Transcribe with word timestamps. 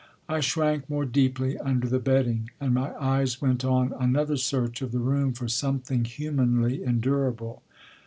I 0.27 0.39
shrank 0.39 0.89
more 0.89 1.05
deeply 1.05 1.59
under 1.59 1.87
the 1.87 1.99
bedding, 1.99 2.49
and 2.59 2.73
my 2.73 2.91
eyes 2.99 3.39
went 3.39 3.63
on 3.63 3.93
another 3.99 4.35
search 4.35 4.81
of 4.81 4.91
the 4.91 4.97
room 4.97 5.33
for 5.33 5.47
something 5.47 6.05
humanly 6.05 6.79
endura 6.79 7.35
ble. 7.37 7.61